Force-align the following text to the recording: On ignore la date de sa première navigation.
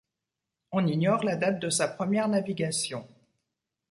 On 0.71 0.87
ignore 0.87 1.23
la 1.23 1.35
date 1.35 1.59
de 1.59 1.69
sa 1.69 1.87
première 1.87 2.27
navigation. 2.27 3.07